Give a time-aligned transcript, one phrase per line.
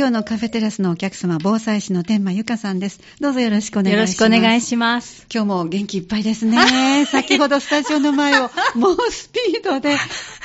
[0.00, 3.02] 今日のカフェテラスのお客様、防災士の天満ゆかさんです。
[3.20, 4.12] どうぞよろしくお願いしよろます。
[4.14, 5.26] しくお願いします。
[5.30, 6.56] 今日も元気いっぱいですね。
[7.04, 9.98] 先ほどスタジオの前を猛スピードで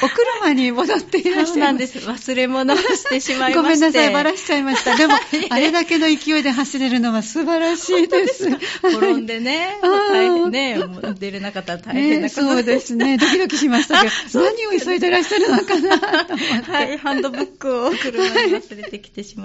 [0.04, 1.54] お車に戻っていらっしゃいます。
[1.54, 2.00] そうなんです。
[2.00, 3.56] 忘れ物をしてしまいまして。
[3.56, 4.92] ごめんなさい、ばらしちゃいました。
[5.00, 5.14] でも、
[5.48, 8.50] あれだけの勢いで走れるのは素晴らしいです。
[8.84, 13.18] 転んでね、大変ね、もう出れなかったら大変なね、ことそうですね。
[13.18, 14.14] ドキドキしましたけど、
[14.44, 16.72] 何を急いでいらっしゃるのかなと思って。
[16.72, 19.45] はい、ハンドブックを車に忘れてきてしまい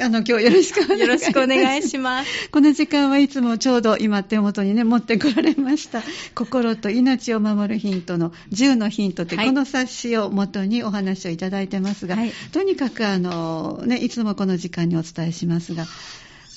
[0.00, 1.00] あの、今日よろしくお願いします。
[1.00, 2.50] よろしくお願いします。
[2.50, 6.02] この時間はいつもちょうど今手元にね、持ってこられました。
[6.34, 15.86] 心と命を守るヒントの10のヒントって、はいこの冊子を元にお話をいただいてますが、はいとにかくあの、ね、いつもこの時間にお伝えしますが、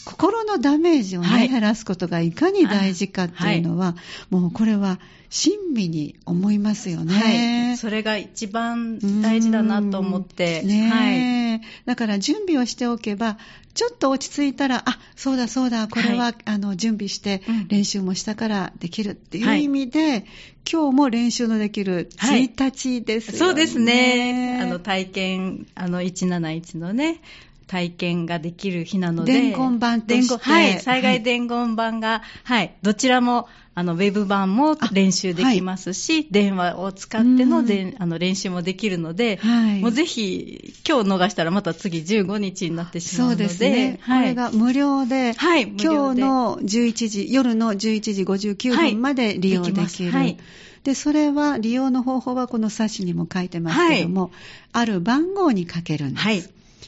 [0.05, 3.95] 心のダメージをね、はい減らすことがいかに大事かっていうのは、
[4.29, 7.13] もうこれは親身に思いますよね。
[7.13, 7.77] はい。
[7.77, 10.61] それが一番大事だなと思って。
[10.61, 11.15] うんねはい。
[11.55, 13.37] えだから準備をしておけば、
[13.73, 20.25] ちょっと落ち着いたら、あ、そうだそうだ、これは、はいあの準備してうん練習もしたからできるっていうはい意味で、
[20.71, 23.39] 今日も練習のできるはい1日ですよね。
[23.39, 24.59] そうですね。
[24.61, 27.21] あの、体験、あの、171のね、
[27.67, 29.33] 体験ができる日なので。
[29.33, 30.79] 伝言板としてはい。
[30.79, 32.75] 災害伝言板が、はい。
[32.81, 43.99] どちらも、あの、ウェブ版も練習できますし、電話を使ってうんのであの練習もできるので、はいもうぜひ、今日逃したらまた次15日になってしまうそうので、ですね。
[44.01, 50.11] はい、これが無料で、はい今日の11時、夜の11時59分まで利用できる。
[50.11, 50.37] はい
[50.85, 54.29] でそれは、利用の方法はこの冊子にも書いてますけども、
[54.71, 56.23] ある番号にかけるんです。
[56.23, 56.43] はい。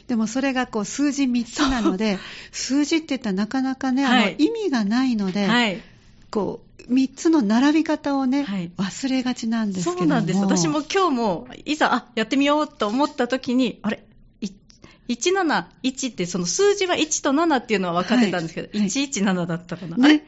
[0.08, 2.20] でもそれがこう数字3つなので、
[2.52, 5.82] 数字って言ったらなかなかね、あはいの意味がないので、はい。
[6.30, 10.00] こう3つの並び方をね、はい忘れがちなんですけども。
[10.00, 10.40] そうなんです。
[10.40, 14.04] 私も今日も、いざ、あ、やってみようと思った時に、あれ？
[14.42, 14.50] い
[15.10, 19.98] 171って、その数字は1と7っていうのは分かってたんですけど、はいはい117だったかな。
[19.98, 20.24] ねあれ？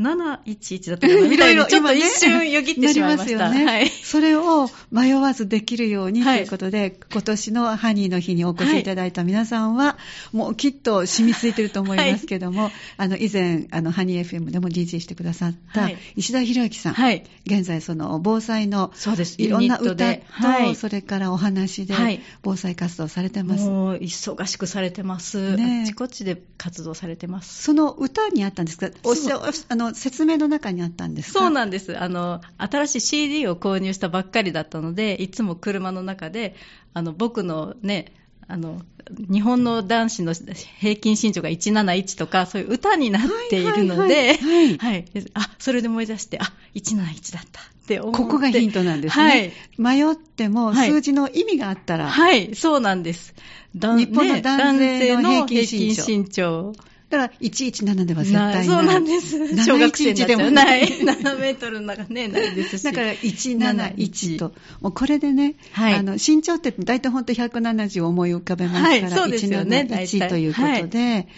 [0.00, 3.48] ?711 だったかなみたいに、ちょっと一瞬よぎってしまいました。
[3.50, 3.64] なりますよね。
[3.64, 3.88] はい。
[3.88, 9.98] それを迷わずできるようにとはいいうことで、今年のハニーの日にお越しいただいた皆さんは、
[10.32, 16.94] もうきっと染みついてると思いますけども、あの、以前、あの、ハニー FM でも DJ してくださったはい石田博之さん。
[16.94, 17.24] はい。
[17.46, 19.40] 現在、その、防災のそうです。
[19.40, 20.76] いろんな歌でと、はい。
[20.76, 23.64] それからお話ではい、防災活動されてます。
[23.64, 25.56] もう、忙しくされてます。
[25.56, 27.62] ねえあちこちで活動されてます。
[27.62, 28.90] その歌にあったんですか？
[29.04, 31.40] おっしゃあの、説明の中にあったんですか？
[31.40, 31.98] そうなんです。
[31.98, 36.54] あの、新しい CD を購入したばっかりだったので、いつも車の中で、
[36.94, 38.14] あの、僕のね、
[38.48, 38.82] あの、
[39.30, 40.34] 日本の男子の
[40.78, 45.04] 平均身長が171とか、そういう歌になっているのはいで、はいはいはい。
[45.34, 48.18] あ、それで思い出して、あ、171だったって思って。
[48.18, 49.52] ここがヒントなんですね。
[49.78, 52.46] 迷ってもはい数字の意味があったら、はい。
[52.46, 53.34] はい、そうなんです。
[53.74, 56.72] だ日本の男性の平均身長。
[57.12, 58.64] だから117では絶対ない。
[58.64, 59.36] そうなんです。
[59.36, 60.84] 711小学生でもなないい。
[61.02, 62.82] 7メートルの中ね、ないですし。
[62.84, 71.28] だから171と、もうこれでね、はいあの身長って大体本当170を思い浮かべますから、はいそうですよね大171体ということで、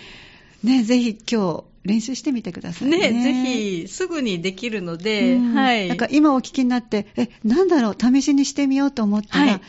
[0.63, 3.11] ね、ぜひ今日練習してみてくださいね。
[3.11, 5.89] ね、ぜひ、すぐにできるので、うんはい。
[5.89, 9.61] だから今お聞きになって、え、なんだろう、試しにしてみようと思ったら、はい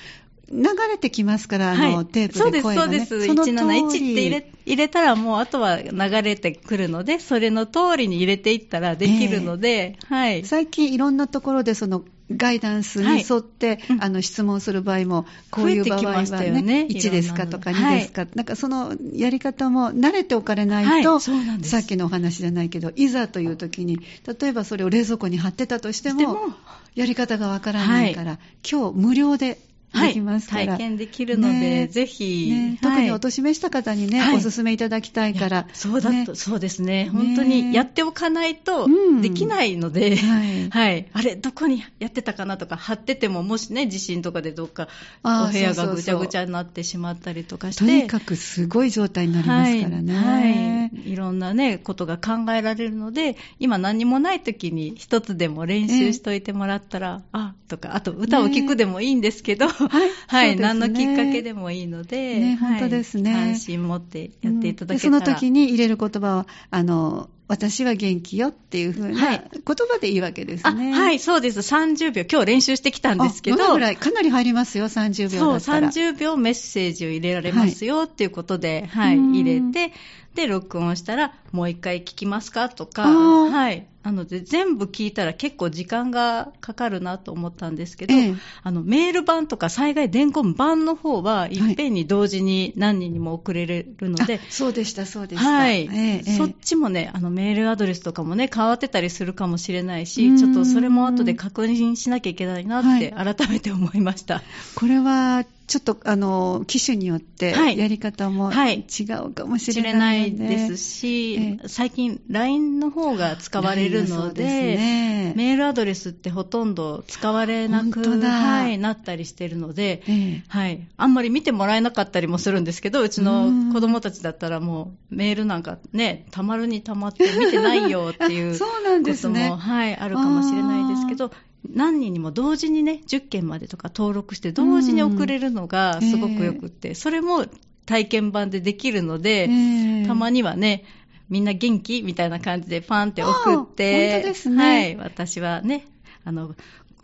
[0.52, 2.74] 流れてきますから、あの、はいテープそうです。
[2.74, 3.26] そうです。
[3.26, 3.58] その通り。
[3.58, 5.92] 171って入れ入れたら、もうあとは流
[6.22, 10.46] れてくるので、それの通りに入れていったらできるので、はい。
[10.46, 12.04] 最近いろんなところでその
[12.36, 14.04] ガイダンスに沿って、うん。
[14.04, 17.96] あの質問する場合も、こういう場合はね、ね1ですかとかいろんなの。
[17.98, 24.00] 2ですか、なんかそのやり方も慣れておかれないと、はいさっきのお話じゃないけど、いざという時に、
[24.40, 26.54] 例えばそれを冷蔵庫に貼ってたとしても、しても
[26.94, 28.38] やり方がわからないから、
[28.70, 29.60] 今日無料で
[29.94, 30.66] できますから。
[30.68, 35.68] 体験できるので、ねぜひ、ね特にお年めした方にね、はいお勧めいただきたいから。
[35.74, 37.10] そうだねと、そうですね。
[37.12, 41.08] 本当にやっておかないとうんできないので、はいはい。
[41.14, 44.88] あれ、どこにやってたかなとか、貼ってても、もしね、地震とかでどっか、
[45.24, 47.86] お部屋がぐちゃぐちゃになってしまったりとかして。
[47.86, 50.16] とにかくすごい状態になりますからね。
[50.16, 50.44] はい。
[50.44, 51.12] はい。
[51.12, 60.56] いろんなね、ことが考えられるので、今何もない時に一つでも練習しといてもらったら、あ、とか、あと歌を聴くでもいいんですけど、はい。
[60.56, 65.18] ね何のきっかけでもいいので、ねはい本当ですね関心持ってやっていただけたら。
[65.18, 70.92] うんでその時に入れる言葉は、あの、私は元気よっていう風なはい言葉でいいわけですあ、ね。
[70.92, 71.60] はい、そうです。
[71.60, 72.24] 30秒。
[72.30, 73.74] 今日練習してきたんですけど。
[73.74, 75.88] ぐらいかなり入りますよ、30秒そう、だったら。
[75.90, 79.94] 30秒メッセージを入れられますよっていうことで、はい、うん入れて、
[80.34, 83.86] で、録音したら、もう一回聞きますかとか、はい。
[84.06, 88.36] なので全部聞いたら結構時間がかかるなと思ったんですけど、ええ。
[88.62, 95.50] あのメール版とか災害伝言版の方はいっぺんに同時に何人にも送れるので、あそうでした、そうでした。
[95.50, 100.06] はい、えそっちもね、あのメールアドレスとかもね、変わってたりするかもしれないうん。
[100.06, 104.44] し、ちょっとそれも後で確認しなきゃいけないなって、改めて思いました。
[104.76, 107.78] これは、ちょっと、あの、機種によって、はい。
[107.78, 110.30] やり方もはい違うかもし知れれなない。
[110.30, 110.48] いので。
[110.48, 115.34] ですし、ええ最近 LINE の方が使われるので、ね。
[115.36, 120.44] メールアドレスってほとんど使われなく、はい、なったりしてるので、ええ。
[120.48, 129.50] はい、あんまり見てもらえなかったりもするんですけど、うちの子供たちだったらもうメールなんかね、たまるにたまって見てないよっていうあ そうなんですね。
[129.50, 131.32] ことも、はい、あるかもしれないですけど、
[131.74, 137.46] 何人にも同時にね、10件までとか登録して同時に送れるのがすごくよくって、それも
[137.86, 140.06] 体験版でできるので、ええ。
[140.08, 140.84] たまにはね、
[141.30, 143.32] みんな元気みたいな感じでパンって送
[143.64, 144.58] って、あ本当ですね。
[144.58, 145.86] はい、私はね、
[146.24, 146.56] あの、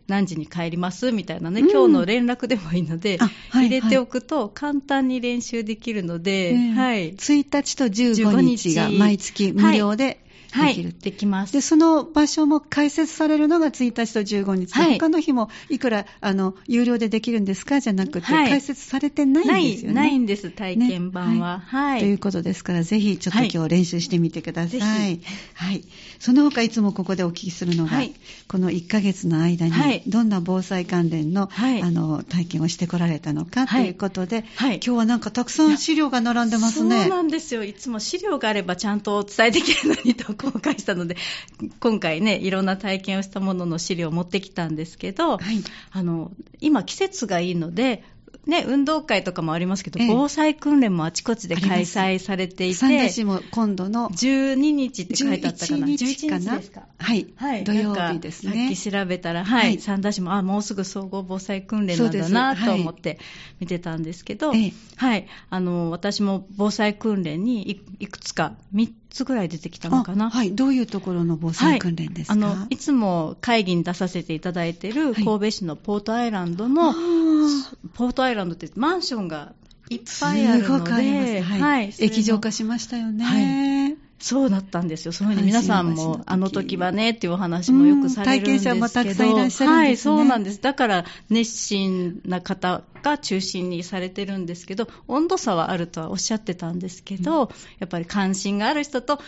[0.07, 1.11] 何時に帰ります？
[1.11, 1.71] みたいなね、うん。
[1.71, 6.71] 今日の連絡でもいいので、あはい入れておくと簡単に練習できるので、ええ。
[6.73, 7.13] はい。
[7.13, 8.99] 1日と15日が15日。
[8.99, 10.17] 毎月無料ではい
[10.53, 11.53] できる。、できます。
[11.53, 17.79] で、その場所も開設されるのが1日と15日で、はい他の日もいくら、あの、有料でできるんですか？
[17.79, 19.95] じゃなくて、はい開設されてないんですよね。
[19.95, 21.59] ないんです、体験版は。
[21.59, 21.99] ねはい。
[21.99, 24.79] ということですから、ぜひちょっとはい今日練習してみてください。
[25.53, 25.83] はい。
[26.19, 28.13] その他いつもここでお聞きするのが、はい
[28.47, 37.01] この1ヶ月の間にはい、どんな防災関連の、はいあの、体験をしてこられたのかとはいいうことで、はい今日はなんかたくさん資料が並んでますね。
[37.03, 37.63] そうなんですよ。
[37.63, 41.15] いつも資料があればちゃんとお伝えできるのにと公開したので、
[41.79, 45.63] 今回ね、いろんな体験をしたものの資料を持ってきたんですけど、はい。
[45.91, 48.03] あの、今季節がいいので、
[48.47, 50.07] ね、運動会とかもありますけど、ええ。
[50.07, 56.87] 防災訓練もあちこちで開催されていて、三田市も今度の12日って書いてあったかな？11日かな？11ですか？
[56.97, 58.69] はい、はい、土曜日ですね。
[58.69, 59.79] さっき調べたら、はい、はい。
[59.79, 62.65] 三田市も、あ、もうすぐ総合防災訓練なんだなはい。
[62.65, 63.19] と思って
[63.59, 64.73] 見てたんですけど、ええ。
[64.95, 70.27] はい、あの、私も防災訓練にいいくつか、3つぐらい出てきたのかな。
[70.27, 70.55] あはい。
[70.55, 79.53] どういうところの防災訓練ですか、あの、いつも会議に出させていただいているはい神戸市のポートアイランドあの、ーポートアイランドってマンションが
[79.89, 81.33] いっぱいあるすごのくあります。
[81.33, 81.93] で、はい。
[81.99, 83.25] 液状化しましたよね。
[83.25, 85.11] はいそうだったんですよ。
[85.11, 88.75] そういうふうに皆さんもあの時はねっていうお話もよくされるんですけど。
[88.75, 90.61] うん体験者もたくさんいらっしゃるんですねはい、そうなんです。
[90.61, 99.19] だから、熱心な方が中心にされてるんですけど、温度差はあるとはおっしゃってたんですけど、やっぱり関心がある人と、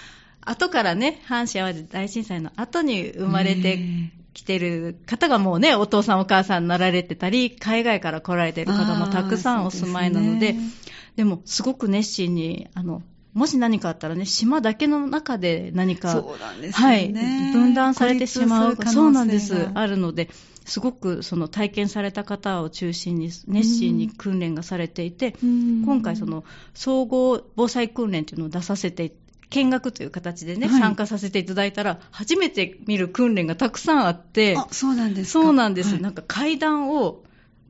[0.41, 10.69] 後からね、阪神・淡路大震災の後に生まれてね来てる方がもうね、お父さんお母さんになられてたり、海外から来られてる方もたくさんお住まいなので、ですね
[11.15, 17.51] でもすごく熱心に、あの、もし何かあったらね、島だけの中で何か、そうなんですよはい、ね。
[17.53, 20.29] 分断されてしまうそうなんです、あるので、
[20.65, 25.83] すごくその体験された方を中心に熱心に訓練がされていて、うん。
[25.83, 26.43] 今回その
[26.73, 29.13] 総合防災訓練というのを出させて
[29.49, 30.79] 見学という形でね、はい。
[30.81, 35.43] 参加させていただいたら、初めて見る訓練がたくさんあって、あ、そうなんですか。
[35.43, 36.01] そうなんです、はい。
[36.01, 37.23] なんか階段を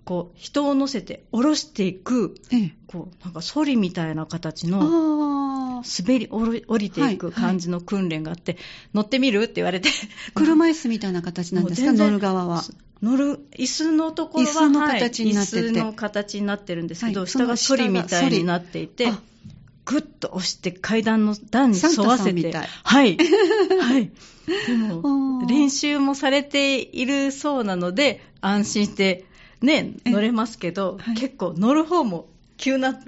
[0.06, 2.76] こう人を乗せて下ろしていく、ええ。
[2.88, 5.34] こうなんかソリみたいな形の。
[5.84, 8.58] 滑り降りていく感じの訓練があって、
[8.94, 9.90] 乗ってみるって言われて、
[10.34, 11.92] 車椅子みたいな形なんですか？
[11.92, 12.64] 乗る側は。
[13.02, 15.58] 乗る椅子のところは椅子の形になってて。
[15.58, 19.20] はい椅子の形になってるんですけど、はい下がソリみたいになっていてあ、
[19.86, 22.52] ぐっと押して階段の段に沿わせて、
[22.84, 24.12] はい、はい、
[24.68, 29.26] でも練習もされているそうなので、安心して、
[29.64, 31.16] ね、え乗れますけど、はい。
[31.16, 32.28] 結構乗る方も
[32.58, 33.00] 急な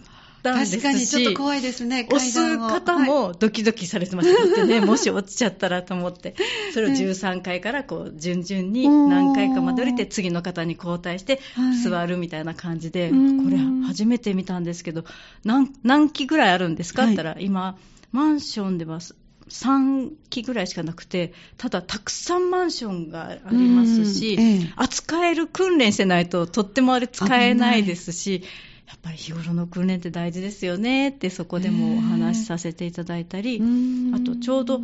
[0.41, 3.09] 段ですし、確かにちょっと怖いですね、押す方はい。
[3.09, 4.65] もドキドキされてました。
[4.65, 6.35] ね、 もし落ちちゃったらと思って、
[6.73, 11.77] それを13階からこう順々に何回かまで降りて、次の方に交代してはい。
[11.77, 13.43] 座るみたいな感じで、うん。
[13.43, 13.57] これ
[13.87, 15.03] 初めて見たんですけど、
[15.43, 17.77] 何何機ぐらいあるんですかって言ったら、今、
[18.13, 18.99] マンションでは
[19.49, 24.73] 3機ぐらいしかなくて、ただたくさんマンションがありますし、うんええ。
[24.75, 28.43] 扱える訓練してないととってもあれ使えないですし、
[28.87, 34.81] やっぱり日頃の訓練って大事ですよねってそこでもお話しさせていただいたり、うんあとちょうど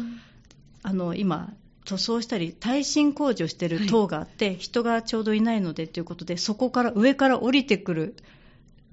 [0.84, 1.53] あの今
[1.86, 8.15] 塗装したり耐震工事をしている塔があって、人がちょうどいないのでということでそこから上から降りてくる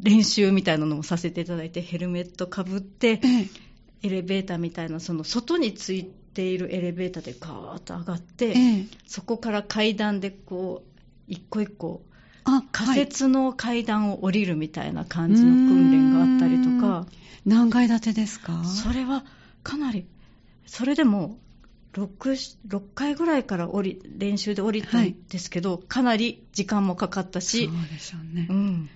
[0.01, 3.68] 練習みたいなのもさせていただいてヘルメットかぶってええ
[4.03, 8.87] エレベーターみたいなその外についているエレベーターでガーッと上がって、ええ。
[9.07, 12.03] そこから階段でこう一個一個
[12.45, 12.99] あ仮はい。
[13.01, 17.07] 設の階段を降りるみたいな感じの訓練があったりとか、
[17.45, 18.65] 何階建てですか？
[18.65, 19.25] それは
[19.63, 20.07] かなり、
[20.67, 21.37] それでも
[21.95, 28.47] 6, 6回ぐらいから降り練習で降りたんですけど、はい、かなり時間もかかったし、そうでしょうね。
[28.49, 28.91] うん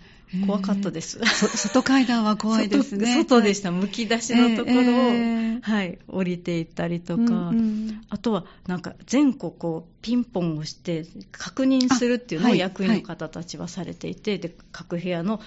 [0.46, 1.20] 怖かったです。
[1.24, 3.14] 外階段は怖いですね。
[3.28, 3.70] 外でした。
[3.70, 14.40] むき出しのところを、えー、はい、降りていったりとか、うんうん、あとは、なんか、全国こう、ピンポンをして、確認するっていうのを役員の方たちはされていて、はい。
[14.40, 15.40] はい、で、各部屋の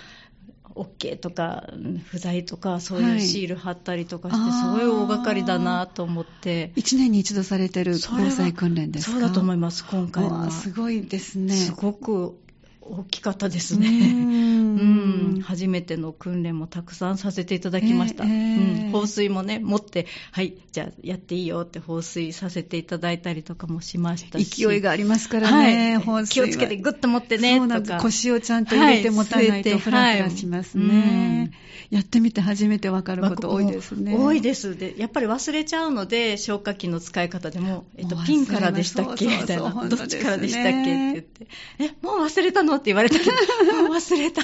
[0.76, 1.70] OK とか
[2.06, 6.74] 不在とかそういうシール貼ったりとかして、はい、すごい大掛かりだなと思って。
[6.76, 9.12] 1年に一度されてる防災訓練ですか？
[9.14, 10.52] そうだと思います今回は。
[10.52, 11.54] すごいですね。
[11.54, 12.38] すごく
[12.88, 13.88] 大きかったですね。
[13.88, 15.42] うん。
[15.44, 18.24] 初めての訓練もたくさんさせていただきました。
[18.26, 24.64] えー、うん、放水もね、持って、はい、じゃあやっていいよって放水させていただいたりとかもしましたし。
[24.66, 27.98] 勢いがありますからね、はい、気をつけてグッと持ってね、そうなんです。
[28.00, 31.52] 腰をちゃんと入れて持たないとフラフラしますね。
[31.52, 31.58] は
[31.92, 34.16] い、やってみて初めてわかること多いですね。
[34.16, 34.78] 多いです。
[34.78, 39.26] で、やっぱり忘れちゃうので、消火器の使い方でも、えっと、ピンからでしたっけ？
[39.26, 40.72] みたいな、どっちからでしたっけ？
[40.72, 41.48] って言って、
[41.80, 42.75] え、もう忘れたの？
[42.76, 44.42] って言われた 忘れた。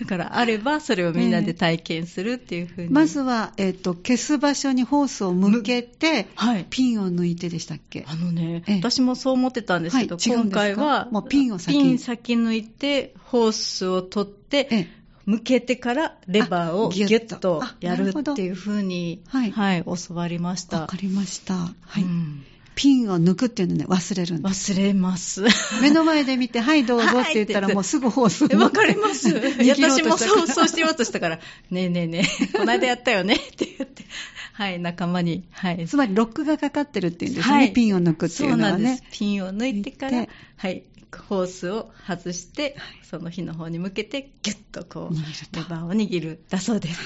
[0.00, 2.88] だからあれば、それをみんなで体験するっていうふうに。
[2.90, 8.04] まずは、えっ、ー、と、消す場所にホースを向けて、はい、ピンを抜いてでしたっけ？
[8.08, 14.88] あのね、私もそう思ってたんですけど、はい、今回は、もうピンを先ピン先抜いて、ホースを取って、
[15.24, 20.80] 向けてからレバーをギュッとやるっていうふうに、はい、はい、教わりました。
[20.80, 21.54] わかりました。
[21.54, 22.02] はい。
[22.02, 24.72] うんピンを抜くっていうのね、忘れるんです。
[24.72, 25.44] 忘れます。
[25.82, 29.28] 目の前で見て、はい、どうぞって言ったら、もうすぐホースわかります。
[29.60, 31.36] 私もそう、そうしようとしたから、
[31.70, 33.34] ねえねえねえ、 この間やったよね。
[33.34, 34.04] って言って、
[34.52, 35.86] はい、仲間に、はい。
[35.86, 38.74] つまり、ロックがかかってるっていうんですね、はい、ピンを抜くっていうのはね。
[38.76, 39.02] そうなんです。
[39.10, 40.26] ピンを抜いてから、
[40.56, 40.82] はい、
[41.18, 47.00] ホースを外して、その火の方に向けてギュッとこうレバーを握るだそうです。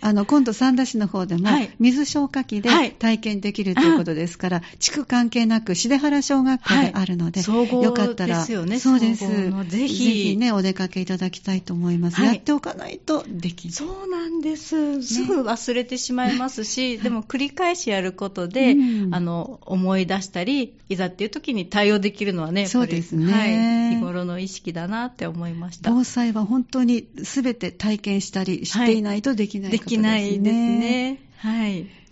[0.00, 9.26] あの今度三田市の方でも水消火器で体験できるということですから、地区関係なく重原小学校であるので、はい、よかったらそうです。
[9.68, 10.04] ぜひ。
[10.04, 12.16] ぜひねお出かけいただきたいと思います。
[12.16, 13.72] はい、やっておかないとできない。
[13.72, 15.02] そうなんです。
[15.02, 23.46] すぐ忘れてしまいますし、ね、でも繰り返しやることで、うん、あの思い出したりいざっていう時に対応できるのはね、そうですね、は
[23.92, 25.90] い、日頃の意識だなって思いました。
[25.90, 30.08] 防災は本当にすべて体験したりしていないとできないことですね。
[30.08, 31.20] はい、できないですね。
[31.36, 32.03] はい。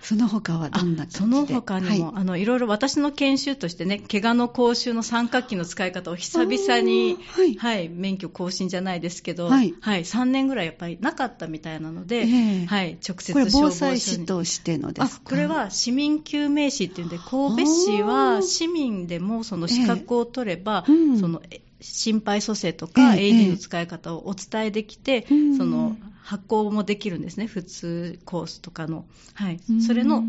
[0.00, 1.18] その他はどんな感じで？
[1.18, 15.30] その他にも、はい、あのいろいろ私の研修としてね、怪我の講習の三角機の使い方を久々に、はい、はい、免許更新じゃないですけど、はい、はい、3年ぐらいやっぱりなかったみたいなので、えー、はい、直接これ防災士としてのですか？
[15.30, 21.42] これは市民救命士っていうんで、神戸市は市民でもその資格を取れば、えーうん、その
[21.80, 25.96] 心肺蘇生とか AED の使い方をお伝えできて、ええ、その
[26.28, 29.06] 発行もできるんですね、普通コースとかの。
[29.32, 29.60] はい。
[29.86, 30.22] それの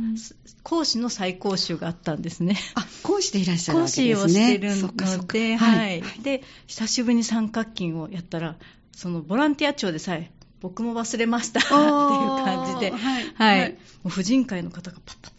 [0.63, 2.57] 講師の再講習があったんですね。
[2.75, 4.13] あ、講師でいらっしゃるわけですね。
[4.13, 6.21] 講師をしてるので、はい、はい。
[6.23, 8.55] で、久しぶりに三角筋をやったら、
[8.95, 13.33] そのボランティア庁でさえ、僕も忘れましたっていう感じで、はい。
[13.33, 15.38] はい、もう婦人会の方がパッパッパッパ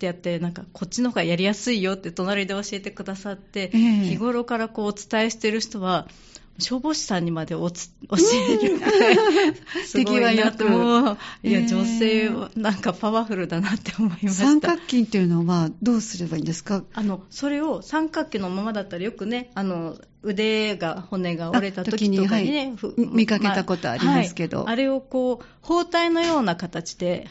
[0.00, 6.08] ってやって、なんかこっちの方がやりやすいよって隣で教えてくださって、えー、日頃からこうお伝えしてる人は、
[6.58, 8.78] 消防士さんにまで 教える。
[8.80, 9.16] くらい、
[9.86, 11.18] すごいなと思う。
[11.42, 14.32] いや、女性はなんかパワフルだなって思いました。
[14.32, 16.82] 三角筋っていうのはどうすればいいんですか？
[16.94, 27.26] あの、それを三角形のままだったらよくね、あの、腕が、骨が折れた時とかにね、はい、見かけたことありますけど、まあはい、あれをこう、包帯のような形で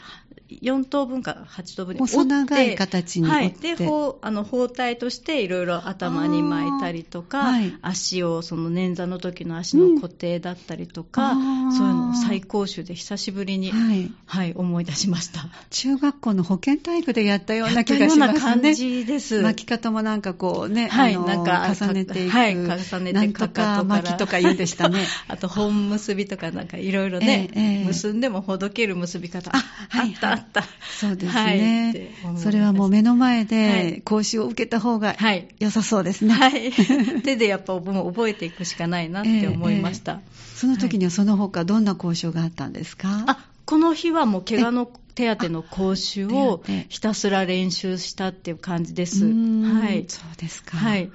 [0.62, 15.48] 4等分か8等分に折って細長い形に折って、はい、で包あの包帯としていろいろ頭に巻いたりとか、はい、足をその捻挫の時の足の固定だったりとか、うん、そういうのを最高種で久しぶりに、はい、はい、思い出しました。
[15.70, 18.40] 中学校の保健体育でやったような気がしますね。
[18.40, 19.42] 感じです。
[19.42, 22.36] 巻き方もなんかこうね、はい、なんか重ねていく。
[22.36, 25.06] はい重ねてかかと巻きとか言うんでしたね。
[25.28, 29.50] あと本結びとかなんかいろいろね、えーえー、結んでもほどける結び方。
[29.54, 30.32] あ,、はい、あった。
[30.32, 30.64] あった
[30.98, 35.16] そうですね、はい、それはもう目の前で講習を受けた方が
[35.58, 36.34] 良さそうですね。
[36.34, 36.72] はい。
[37.22, 40.12] 手でやっぱもう覚えていくしかないなって思いました。
[40.12, 49.24] えーえー、その時にはその他どんな講習があったんですか、あ、この日はもう怪我の手当の講習をひたすら練習したっていう感じです。
[49.24, 50.04] はい。
[50.08, 50.76] そうですか。
[50.76, 51.10] はい。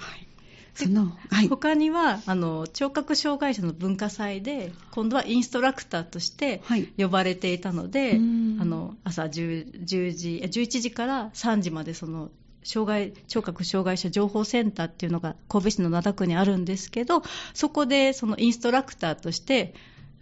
[0.75, 6.61] その、はい、他にはあの聴覚障害者の文化祭で今度はインストラクターとして
[6.97, 12.29] 呼ばれていたので、はい、あの朝 10, 10時11時から3時までその
[12.63, 19.73] 障害聴覚障害者情報センターっていうのが神戸市の灘区にあるんですけどそこでそのインストラクターとして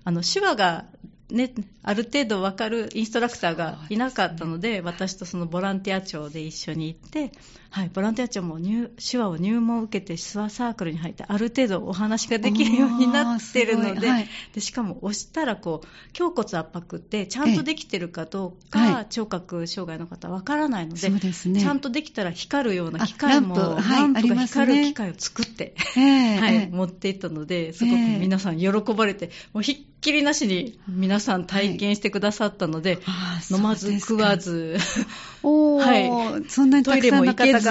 [0.03, 0.85] あの手話が
[1.33, 7.31] ね、ある程度分かるインストラクターがいなかったので、でね、私とそのボランティア長で一緒に行って、
[7.73, 8.59] はい、ボランティア長も
[8.97, 15.87] 手話を入門を受けて手話サークルに入ってある程度お話ができるようになってるのではい、でしかも押したらこう
[16.19, 34.77] 胸骨圧迫ってちゃんとできてるかどうか、聴覚障害の方は分からないので、ね、ちゃんとできたら光るような機械もランプが光る機械を作って、ね、はい、持っていったのですごく皆さん喜ばれてもうひっきりなしに皆さん体験してくださったので、はい、飲まず食わず、
[35.43, 37.61] はい、そんなにたくさんの方が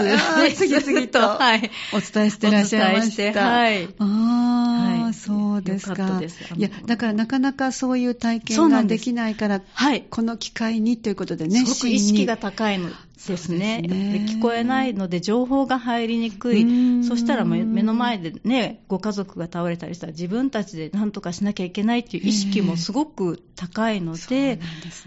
[0.54, 3.48] 次々と、はい、お伝えしてらっしゃいました。
[3.48, 6.20] はい、ああ、はい、そうですか。
[6.56, 12.90] いや、だからなかなかそういう体験ができないから、はい、この機会にということでね、すごく意識が高いの
[13.26, 13.82] ですね。
[13.84, 14.26] すね。
[14.28, 17.04] 聞こえないので情報が入りにくい。
[17.04, 24.58] そしたら目の前でね、ご家族が倒れたりしたら自分たちで何とかしなきゃいけないっていう意識もすごく高いので、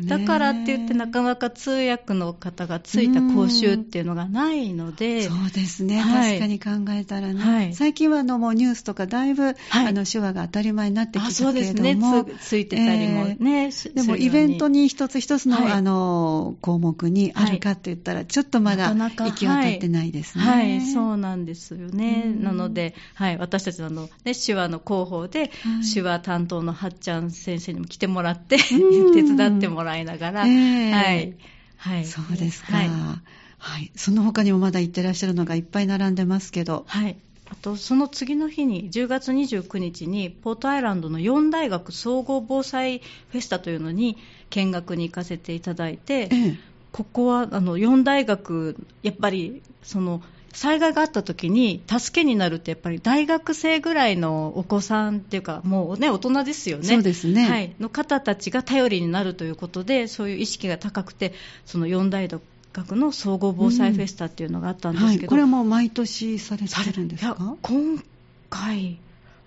[0.01, 9.55] だからって言ってなかなか通訳の方がついた講習っていうのがないので、そうですね、はい、確かに考えたらね、はい、最近はあのもうニュースとかだいぶ、はい、
[9.87, 12.39] あの手話が当たり前になってきたけれども、そうですね。
[12.39, 20.43] つ、ついてたりもね、えー、でもイベントに一つ一つの,、あの項目にあるかって言ったら、ちょっとまだ行渡ってないですね。
[20.43, 22.31] はい、そうなんですよね。
[22.35, 25.49] なので、はい、私たちのの、ね、手話の広報で、
[25.93, 28.57] 手話担当のはっちゃん先生にも来てもらって、
[29.13, 31.33] 手伝ってもらいながら、えー、はい。
[31.77, 32.05] はい。
[32.05, 32.77] そうですか。
[32.77, 32.87] はい。
[32.87, 33.91] はい。
[33.95, 36.85] その他にもまだ行ってらっしゃるのがいっぱい並んでますけど。
[36.87, 37.17] はい。
[37.47, 44.17] あと、その次の日に、10月29日に、ポートアイランドの4大学総合防災フェスタというのに
[44.49, 46.57] 見学に行かせていただいて、ええ、
[46.95, 50.21] ここはあの4大学、やっぱりその
[50.53, 56.85] 災害があった時に助けになるってやっぱり大学生ぐらいのお子さんっていうかもうね大人ですよね。
[56.85, 57.49] そうですね。
[57.49, 57.75] はい。
[57.81, 61.33] の方たちが頼りになるということでそういう意識が高くて
[61.65, 67.57] その4大学の総合防災フェスタっていうのがあったんですけど、うんはい、これはもう毎年されてるんですか？
[67.61, 68.01] 今
[68.49, 68.97] 回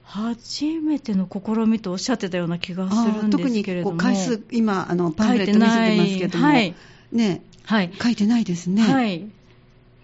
[0.02, 6.74] 初めての試みとおっしゃってたような気がするんですけれども特に回数今あのパンフレット見せてますけども、はい、
[7.12, 8.82] ね、はい、書いてないですね。
[8.82, 9.28] はい。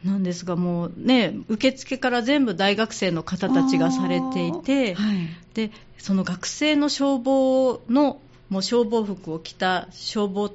[0.05, 10.53] なんですが、もうね、受付から全部大学生の方たちがされていて、はい、でその学生の消防のもう消防服を着た消防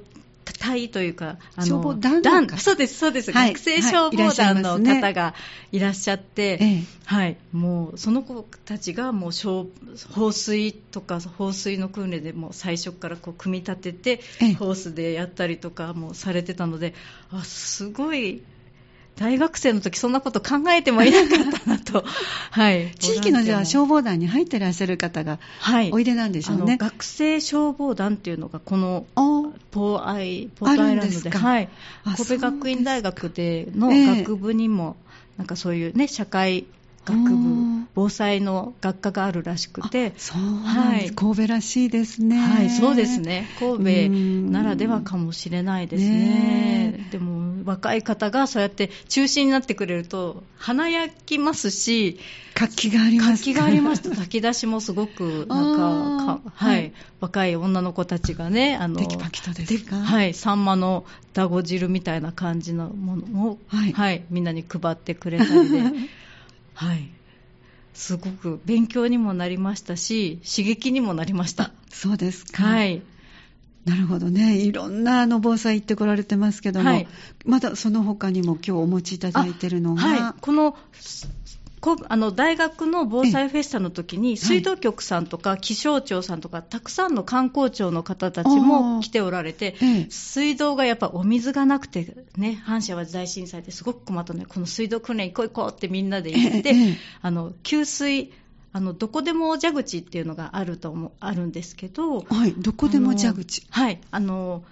[0.52, 5.34] 隊というか、あの消防団団そうです、そうです、はい、学生消防団の方が
[5.72, 9.30] いらっしゃって、はい、ねはい、もうその子たちがもう
[10.12, 14.20] 放水とか放水の訓練でも最初からこう組み立てて、
[14.58, 16.94] ホースでやったりとかもされてたので、
[17.30, 18.42] あすごい
[19.20, 22.04] 大学生の時そんなこと考えてもいなかったなと、
[22.50, 25.38] はい、地域のじゃあ消防団に入ってらっしゃる方が
[25.92, 29.04] おいでなんでしょうね、学生消防団っていうのがこの
[29.70, 30.06] ポー。
[30.06, 31.68] アイポートアイランドではい、
[32.16, 34.96] 神戸学院大学での学部にも、
[35.36, 36.64] なんかそういうね社会
[37.04, 42.38] 学部防災の学科があるらしくてそうなんです、はい、神戸らしいですね。
[42.38, 43.48] はいそうですね。
[43.58, 46.10] 神戸ならではかもしれないですね。
[46.10, 52.18] ねでも若い方がそうやって中心になってくれると華やきますし
[52.54, 53.30] 活気があります。
[53.30, 59.96] 活気がありました炊き出しもすごくなんかはい、若い女の子たちがねあのテキパキとですか？
[59.96, 60.34] はい。
[60.34, 65.82] サンマのだご汁みたいな感じのものを、はい、はい、みんなに配ってくれたりで
[66.80, 67.10] はい、
[67.92, 71.72] すごく勉強にもなりましたし刺激にもなりました。
[71.90, 72.62] そうですか。
[72.62, 73.02] はい。
[73.84, 74.56] なるほどね。
[74.56, 77.08] いろんなあの防災行ってこられてますけども、はい、
[77.44, 80.74] まだその他にも今日お持ちいただいてるのが、はい、この
[82.08, 89.76] あの大学の防災フェスタの時に水道局さんとか気象庁さんとかたくさんの観光庁の方たちも来ておられて、
[90.10, 96.74] 水道がやっぱお水がなくてね阪神淡路大震災ですごく困ったのでこの水道訓練行こう行こうってみんなで言って、
[97.22, 98.30] あの給水
[98.72, 103.66] あのどこでも蛇口っていうのがあると思あるんですけど、はい、どこでも蛇口。
[103.70, 104.64] はいあの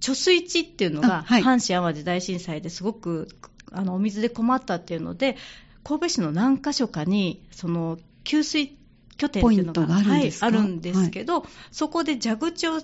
[0.00, 3.28] 貯水池っていうのが、阪神・淡路大震災ですごく
[3.70, 5.36] あのお水で困ったっていうので
[5.84, 8.76] 神戸市の何か所かにその給水
[9.16, 12.80] 拠点っていうのがあるんです、はい、あるんですけど、はい、そこで蛇口を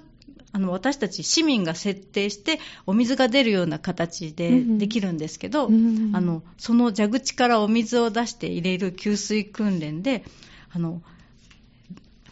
[0.53, 6.11] あの私たち市民が設定してお水が出るような形でできるんですけど、うん。
[6.15, 10.25] あのその蛇口からお水を出して入れる給水訓練で
[10.73, 11.03] あの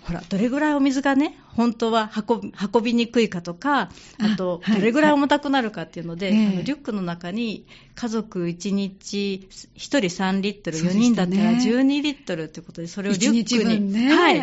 [0.03, 14.41] ほらどれぐらいお水がね本当は運びにくいかとか、あと、どれぐらい重たくなるかっていうので、はいはい、あのリュックの中に家族1日1人3リットル、4人だったら12リットルということで、それをリュックに、ね、 はい、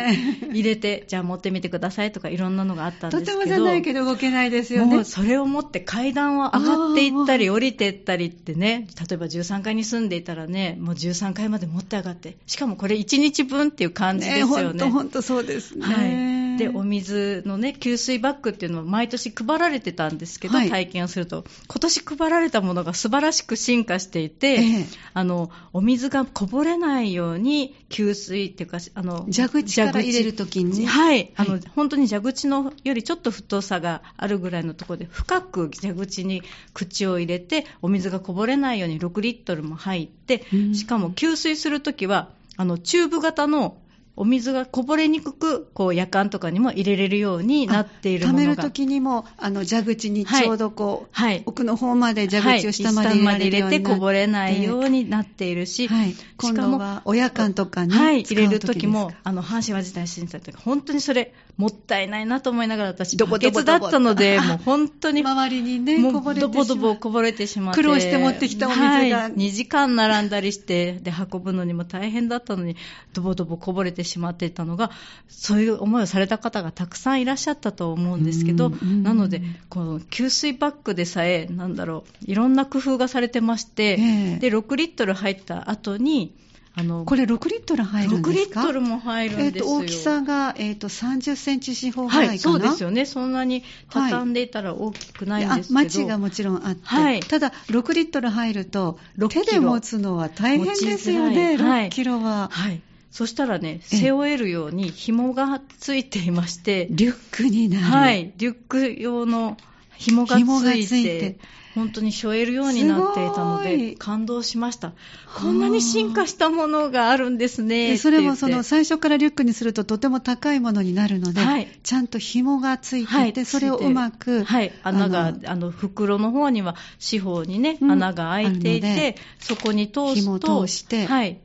[0.50, 4.96] 入れて、じゃあ持ってみてくださいとか、いろんなのがあったんですけど、とてもじゃないけど動けないですよね。
[4.96, 14.84] もうそれを持って階段を上がっていったり、降りていったりってね、例えば13階に住んでいたらね、もう13階まで持って上がって、しかもこれ1日分っていう感じですよね。
[14.84, 15.86] 本当そうですね。
[15.86, 21.44] はいでお水のね給水バッグっていうのは毎年配られてたんですけど、はい、体験をすると。
[21.68, 43.76] 今年配られたものが素晴らしく進化していて、ええ、あのお水がこぼれないように給水っていうかあの蛇口から入れるときに、はい、あの本当に蛇口のよりちょっと太さがあるぐらいのところで深く蛇口に口を入れてお水がこぼれないように6リットルも入って、しかも給水するときはあのチューブ型の
[44.16, 48.44] お水がこぼれにくく、こう、夜間とかにも入れれるようになっているものが。
[48.44, 53.80] 溜めるときにも、あの、蛇口にちょうどこう、はい、奥の方まで蛇口を下まで入れはい、入れて。
[53.80, 72.76] こぼれないようになっているし、はい、今度はお夜間とかに、はい、入れるときも、あの、阪神淡路大震災とか、本当にそれ、もったいないなと思いながら、私、バケツだったので、もう本当に、周りにね、こぼれてドボドボこぼれてしまって、苦労して持ってきたお水が、はい、2時間並んだりして、で、運ぶのにも大変だったのに、
[73.12, 74.90] ドボドボこぼれてしまっていたのが、が、
[75.28, 86.34] そういう思いをされた方がたくさんいらっしゃったと思うんですけど、なので、この給水バッグでさえ、なんだろう、いろんな工夫がされてまして、えー、で、6リットル入った後に、
[86.76, 89.64] あのこれ6リットル入るんですか ?6 リットルも入るんですよ。
[89.64, 93.06] えー、大きさが、えーと、30センチ四方ぐらいかな、はい、そうですよね。
[93.06, 95.74] そんなに畳んでいたら大きくないんですけど。
[95.76, 98.98] はい、マチがもちろんあって、はい、ただ6リットル入ると、
[99.30, 102.50] 手で持つのは大変ですよね、6キロは。
[102.50, 102.82] はい
[103.14, 107.84] そしたらね、背負えるように紐がついていまして、リュックになる。
[107.84, 109.56] はい、リュック用の
[109.96, 111.38] 紐がついて、
[111.76, 114.94] 本当に背負えるようになっていたので、感動しました。
[115.36, 117.96] こんなに進化したものがあるんですね。
[117.98, 124.42] それもその最初からリュックにするととても高いものになるので、はい、ちゃんと紐がついてて、はい、それをうまく。
[124.42, 131.38] はい、穴が、あの、袋の方には四方にね、穴が開いていて、そこに通すと、通して、はい。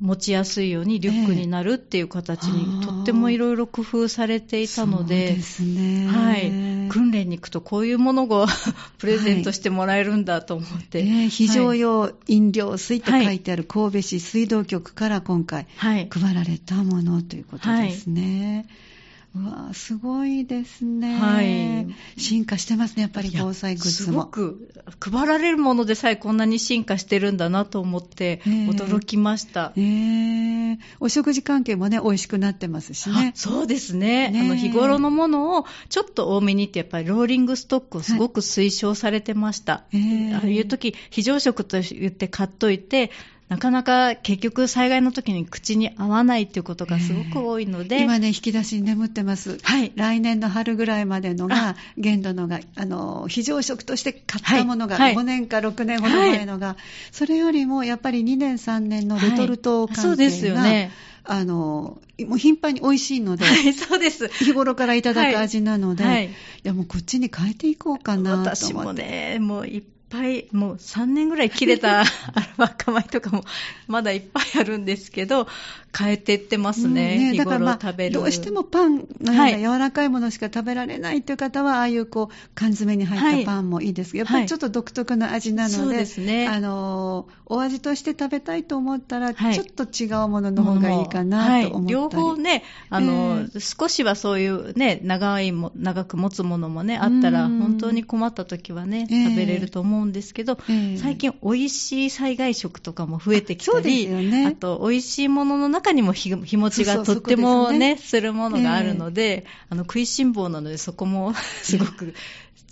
[0.00, 6.06] 持ちやすいようにリュックになるっていう形に、とってもいろいろ工夫されていたので、そうですね。
[6.06, 6.88] はい。
[6.90, 8.46] 訓練に行くとこういうものを
[8.98, 11.02] プレゼントしてもらえるんだと思って。
[11.02, 18.64] はい、非常用飲料水と書いてある神戸市水道局から今回、配られたものということですね。
[18.68, 18.91] はい
[19.34, 24.12] うわすごいですね、はい、進化してますね、やっぱり防災グッズも。
[24.12, 24.68] すごく
[25.00, 33.32] 配られるものでさえこんなに進化してるんだなと思って、驚きました、えー、お食事関係もね、美味しくなってますしね。
[33.34, 34.32] そうですね。
[34.34, 39.72] あの日頃のものをちょっと多めにって、やっぱりローリングストックをすごく推奨されてました。
[39.72, 43.10] はい、ああいう時非常食と言って買っといて、
[43.48, 56.76] なかなか結局災害の時に口に合わないっていうことがすごく多いので、今ね引き出しに眠ってます、はい、来年の春ぐらいまでのが限度のがあの非常食として買ったものが、5年か6年ほど前のが、はい、
[57.10, 60.90] それよりもやっぱり2年3年のレトルト関係が、そうですよね。
[61.24, 64.28] あのもう頻繁に美味しいので、はい、そうです。
[64.28, 66.30] 日頃からいただく味なので、はい、い
[66.62, 68.50] やもうこっちに変えていこうかなと思って。
[68.50, 72.10] 私もねもういっぱい、もう3年ぐらい切れたアル
[72.58, 73.44] バカ米とかも
[73.88, 75.48] まだいっぱいあるんですけど、
[75.96, 112.14] 変えていってますね、うんねだから、まあ、どうしてもパンのような柔らかいものしか食べられないという方は、はい、ああいうこう缶詰に入ったパンもいいですけど、はい、やっぱりちょっと独特な味なので、はい、ね、あのお味として食べたいと思ったら、ちょっと違うものの方がいいかなと思ったり、両方ねあの、えー、少しはそういうね長いも長く持つものもねあったら、本当に困った時はね、食べれると思うんですけど、えー、最近美味しい災害食とかも増えてきたり、あ,、ね、あと美味しいものの中にも日持ちがとってもね、するものがあるので、あの食いしん坊なので、そこも すごく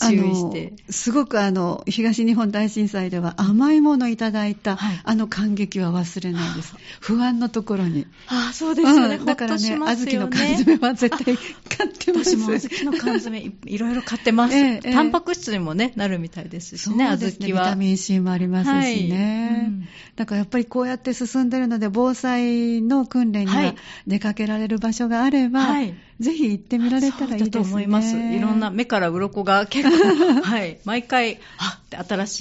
[0.00, 0.72] 注意して。
[0.90, 6.74] すごくあの、東日本大震災では甘いものいただいた、はい、あの感激は忘れないです。
[7.00, 8.06] 不安のところに。
[8.28, 9.16] ああ、そうですよね。
[9.16, 12.36] うん、だからね、小豆の缶詰は絶対買ってます。
[12.36, 14.92] 私も小豆の缶詰い、いろいろ買ってます、ええ。
[14.92, 17.64] タンパク質にもね、なるみたいですしね、小豆は。
[17.64, 19.88] ビタミン C もありますしね、はいうん。
[20.16, 23.74] だからやっぱりこうやって進んでるので、防災の訓練には
[24.06, 27.50] 出かけられる場所があれば、はいぜひ行ってみられたらいいですね。
[27.50, 28.16] と思います。
[28.16, 32.40] いろんな目から鱗が結構、はい、毎回、あって新し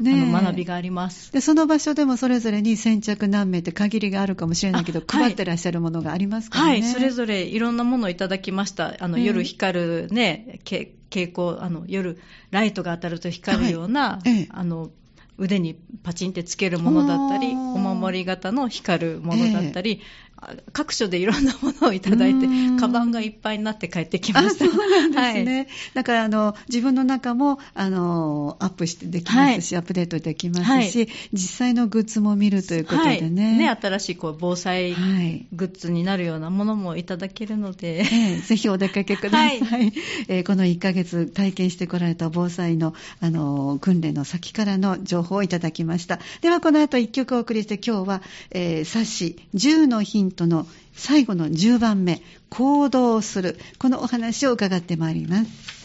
[0.00, 1.32] いね、学びがあります。
[1.32, 8.96] でその場所でもそれぞれに先着何名って限りがあるかもしれないけど、配ってらっしゃるものがありますかね、はい、それぞれいろんなものをいただきました。
[8.98, 12.18] あの、夜光るね蛍光あの夜
[12.50, 14.90] ライトが当たると光るような、はい、あの
[15.38, 20.00] 腕にパチンってつけるものだったり、お守り型の光るものだったり、
[20.72, 22.46] 各所でいろんなものをいただいて、
[22.78, 24.64] カバンがいっぱいになって帰ってきました。
[24.66, 25.56] そうなんですね。
[25.56, 33.56] はい、だからあの自分の中もあのアップしてできますし、はい、アップデートできますし、はい、実際のグッズも見るということでね。
[33.56, 34.94] ね新しいこう防災
[35.52, 39.92] グッズになるようなものもいただけるので、えぜひお出かけください。
[40.28, 46.18] えー、この1ヶ月体験してこられた防災のあの訓練の先からの情報をいただきました。
[46.40, 53.58] ではこの後1曲お送りして今日は、えー、冊子10のヒントトの最後の10番目、行動する。
[53.78, 55.81] このお話を伺ってまいります。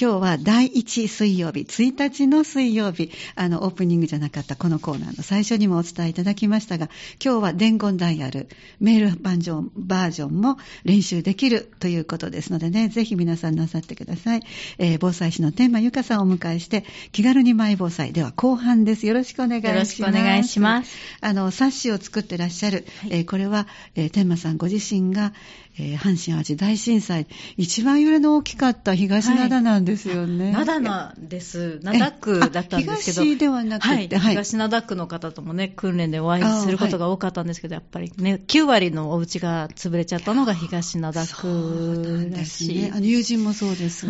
[0.00, 6.88] 今日は第1水曜日、1日の水曜日、あの、オープニングじゃなかったこのコーナーの最初にもお伝えいただきましたが、
[7.22, 8.48] 今日は伝言ダイヤル、
[8.80, 14.42] メールバージョンバージョンも練習できるということですのでね、ぜひ皆さんなさってください。
[14.78, 18.14] えー、防災士の天満ゆかさんをお迎えして、気軽にマイ防災。
[18.14, 19.06] では後半です。
[19.06, 19.74] よろしくお願いします。
[19.74, 20.96] よろしくお願いします。
[21.20, 25.34] あの、冊子を作ってらっしゃる、はい、えー、これは、えー、天満さんご自身が、
[25.80, 30.52] えー、阪神・淡路大震災、一番揺れの大きかった東灘なんですよね。
[30.52, 31.80] 灘、はい、なんです。
[31.82, 33.22] 灘区だったんですけど。
[33.22, 42.68] 東ではなくて、はい、東灘区の方ともね、訓練でお会いすることが多かったんですけど、やっぱりね、9割のお家が潰れちゃったのが東灘区だし。
[42.68, 44.06] ね、あの友人もそうです。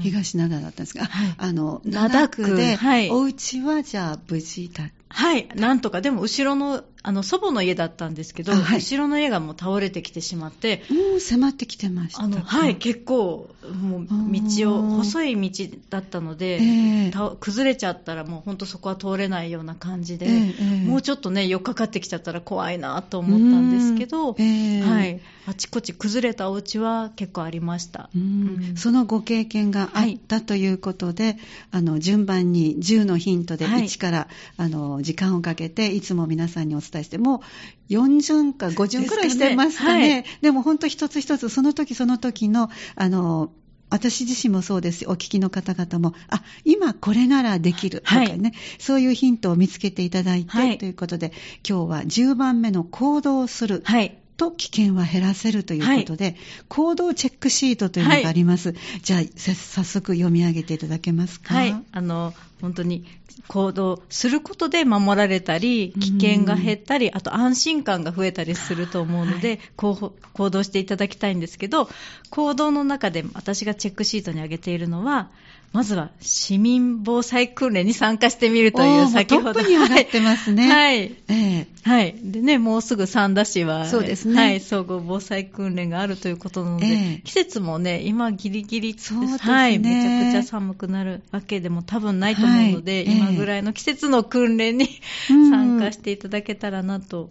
[0.00, 2.78] 東灘だったんですが、はい、あの、灘区で、
[3.10, 4.92] お家はじゃあ無事だった。
[5.12, 12.22] はい、なんとか、でも後ろの、あの、祖母の家だったんですけど、はい、後ろの家がもう倒れてきてしまって、もう迫ってきてました。
[12.22, 13.48] あの、はい、結構、
[13.80, 28.10] もう道を、細い道だったので、えー、崩れちゃったらもう本当そこは通れないような感じで、えー、もうちょっとね、よっかかってきちゃったら怖いなと思ったんですけど、えー、はい、あちこち崩れたお家は結構ありました。
[28.14, 31.36] うん、そのご経験があったということで、はい、
[31.72, 37.42] あの、順番に10のヒントで1から、はい、あの、時間をかけて、いつも皆さんにお伝えして、も
[37.88, 40.00] う40か50くらいしてますかね。
[40.00, 40.14] で、ね。
[40.14, 43.52] はい、でも本当一つ一つ、その時その時の、あの、
[43.90, 45.04] 私自身もそうです。
[45.08, 48.00] お聞きの方々も、あ、今これならできる。
[48.00, 51.32] とかね、はい、そういうヒントを見つけていただいて、はい、ということで、
[51.68, 53.82] 今日は10番目の行動する。
[53.84, 56.36] はいと危険は減らせるということで、はい、
[56.68, 58.70] 行動チェックシートというのがあります。
[58.70, 61.54] はい、じゃあ、早速読み上げていただけますか？
[61.54, 61.74] はい。
[61.92, 63.04] あの、本当に
[63.48, 71.90] 行動することで守られたり、危険が減ったり、あと安心感が増えたりすると思うので、はい、行動していただきたいんですけど、
[72.30, 75.30] 行動の中で私がチェックシートに挙げているのは、
[75.72, 79.54] まずは市民防災訓練に参加してみるという先ほど。
[79.54, 80.68] トップに上がってますね。
[80.68, 80.96] はい。
[80.96, 82.16] ええはい。
[82.20, 84.34] でね、もうすぐ三田市は、そうですね。
[84.34, 89.38] はい、総合防災訓練があるということなので、ええ、季節もね、今ギリギリ、そうですね。
[89.38, 94.88] はい、めちゃくちゃ寒くなるわけでも多分ないと思うので、はい、今ぐらいの季節の訓練に、
[95.28, 97.30] 参加していただけたらなと、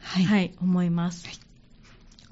[0.00, 1.26] はい、はい、思います。
[1.26, 1.40] はい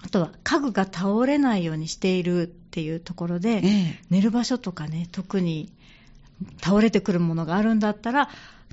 [0.00, 5.68] あとは家具が倒れないようにしているっていうところで、ええ、寝る場所とかね、特に
[6.62, 8.28] 倒れてくるものがあるんだったら、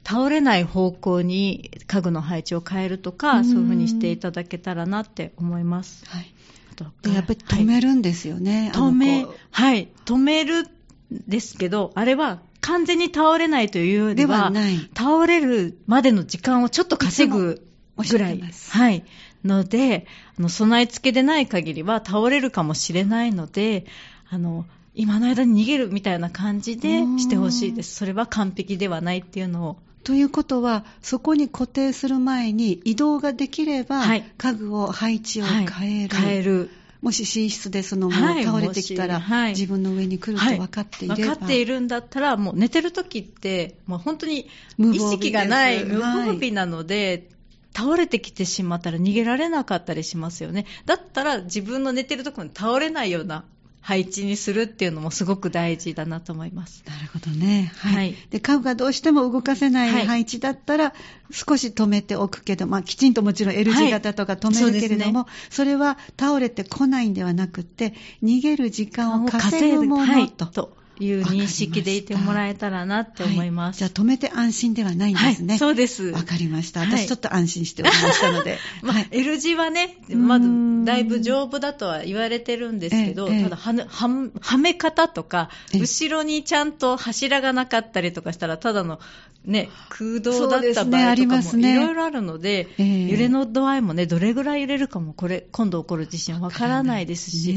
[0.08, 6.06] 倒れない方向に家具の配置を変えるとか、そういうふうにしていただけたらなって思います。
[6.06, 6.32] はい、
[6.74, 8.70] あとやっぱり止めるんですよね。
[8.76, 10.68] はい、止め、はい、止める
[11.10, 14.54] ですけど、あれは完全に倒れないというよりは、
[14.96, 18.40] 倒れるまでの時間をちょっと稼ぐぐらい。
[18.70, 19.04] はい。
[19.46, 23.86] ので、あの備え付けでない限りは倒れるかもしれないので、
[24.30, 27.96] あの今の間に逃げるみたいな感じでしてほしいです。
[27.96, 29.78] それは完璧ではないっていうのを。
[30.04, 36.16] ということは、そこに固定する前に移動ができれば、はい、家具を配置を変える。
[36.16, 36.70] はい、変える。
[37.02, 44.48] もし寝室でそのもの倒れてきたら、はい、自分の上に来ると分かっていれば、分かっているんだったら、もう寝てる時って、もう本当に
[44.80, 47.30] 意識がない、無防備なので、
[47.76, 50.66] 倒れてきてしまったら逃げられなかったりしますよね。
[50.86, 53.44] だったら自分の寝てるところに倒れないような
[53.86, 56.84] 配置にするっていうのもすごく大事だなと思います。
[56.88, 57.72] なるほどね。
[57.78, 57.96] はい。
[57.96, 60.94] はい、で、家具がどうしても動かせない配置だったら、
[61.30, 70.74] 少し止めておくけど、まあ、きちんともちろん L 字型とか止めるけれども、はいそね、それは倒れてこないんではなくて、逃げる時間を稼ぐものと。
[70.82, 73.84] いう認識でいてもらえたらなって思います。
[73.84, 75.54] はい、じゃあ止めて安心ではないんですね。
[75.54, 76.06] はい、そうです。
[76.06, 76.82] わかりました。
[76.82, 78.60] 私ちょっと安心しておりましたので。
[78.82, 80.48] まあ、L 字はね、まず
[80.86, 89.00] だいぶ丈夫だとは言われてるんですけど、ただはは、はめ方とか、後ろにちゃんと柱がなかったりとかしたら、ただの
[89.46, 97.56] ね、空洞だった場合とかもいろいろあるので、でね、揺れの度合いもね、どれぐらい揺れるかも、これ、今度起こる地震はわからないですし、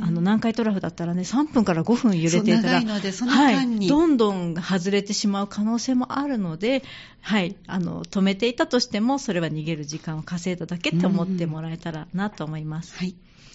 [0.00, 6.82] あの、南海トラフだったらね、3分から5分揺れていたら、はい、どんどん外れてしまう可能性もあるので、
[7.20, 12.96] はい、あの、止めていたとしても、それは逃げる時間を稼いだだけって思ってもらえたらなと思います。
[12.96, 13.14] はい。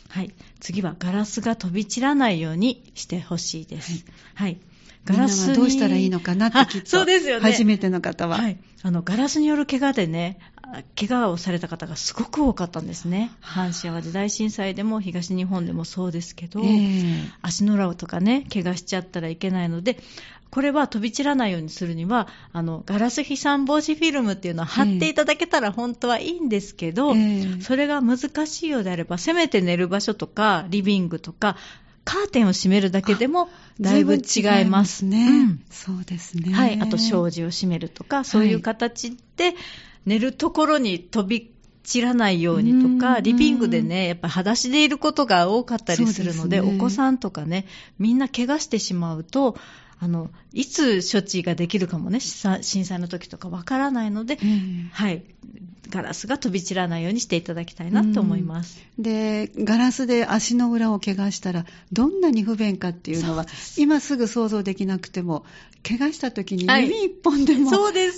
[0.10, 0.32] はい。
[0.60, 4.06] 次はガラスが飛び散らないようにしてほしいです。
[4.36, 4.58] はい、はい
[5.06, 7.52] ガラスどうしたらいいのかなってきっと そうですよね。
[7.52, 8.38] 初めての方は。
[8.38, 8.58] はい。
[8.82, 10.40] あの、ガラスによる怪我でね、
[10.96, 13.32] 怪我をされた方がすごく多かったんですね。
[13.42, 20.00] 阪神・淡路大震災でも東日本でもそうですけど、えー、足の裏とかね、怪我しちゃったらいけないので、
[20.50, 31.58] これは飛び散らないようにするには、あの、ガラス飛散防止フィルムっていうのは貼っていただけたら本当はいいんですけど、えー、それが難しいようであれば、せめて寝る場所とか、リビングとか、
[32.06, 33.50] カーテンを閉めるだけでも
[33.82, 35.28] だいぶ違いますね。
[35.28, 36.54] うん、そうですね。
[36.54, 36.80] はい。
[36.80, 39.56] あと障子を閉めるとか、そういう形で
[40.06, 41.52] 寝るところに飛び
[41.84, 47.66] 散らないようにとか、リビングでね、やっぱ裸足でいることが多かったりするので、でね、お子さんとかね、
[48.00, 49.56] みんな怪我してしまうと、
[50.00, 55.24] あの、いつ処置ができるかもね、震災の時とかわからないので、うん、はい、
[55.96, 58.82] ガラスが飛び散らないようにしていただきたいなと思います。
[58.98, 63.46] うん、で、ガラスで足の裏を怪我したら、どんなに不便かっていうのは、
[63.78, 65.46] 今すぐ想像できなくても、
[65.88, 67.72] 怪我した時に指一本でも。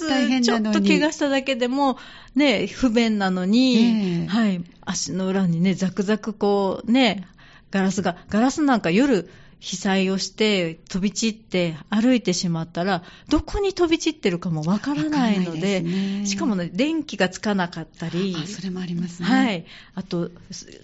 [0.09, 0.43] 大変なのに。
[0.43, 1.99] ちょっと怪我しただけでも、
[2.35, 7.27] ね、不便なのに、はい、足の裏にね、ザクザクこう、ね、
[7.69, 19.65] ガラスが、ガラスなんか夜、被災をして飛び散って歩いてしまったらどこに飛び散ってるかもわからないので、ね、しかもね電気がつかなかったりそれもありますね、はい、
[19.95, 20.29] あと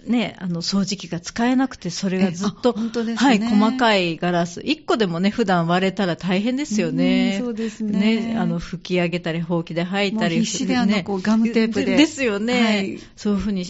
[0.06, 4.60] ねあの掃除機が使えなくてそれがずっと、本当ですね、はい、細かいガラス。
[4.60, 7.38] 1個でもね普段割れたら大変ですよね。
[7.40, 8.32] そうですね。
[8.32, 11.96] ねあの拭き上げたりほうきで吐いたり必死であのこうガムテープで。
[11.96, 13.64] ですよね、はい、そういうふうに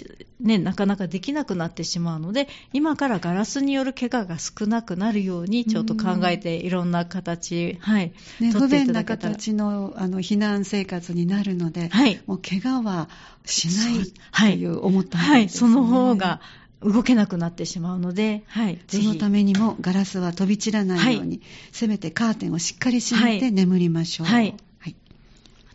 [0.45, 13.09] ねなかなかできなくなってしまうので今からガラスによる怪我が少なくくなるようにちょっと考えていろんな形、はい、ね、不便な形のあの避難生活になるので、はい、もう怪我は
[13.45, 14.65] しないとい。
[14.67, 16.41] う思った、ね、はい、その方が
[16.81, 24.27] 動けなくなってしまうので、はい、そのためにもガラスは飛び散らないように、はい、せめてカーテンをしっかり閉めて眠りましょう。
[24.27, 24.55] はい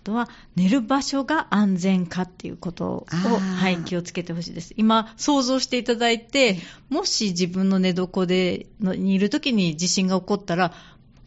[0.09, 4.73] とは寝る場所が安全かっていうことを、はい、気をつけてほしいです。
[4.75, 6.57] 今、想像していただいて、
[6.89, 10.73] もし自分の寝床でのにいるときに地震が起こったら、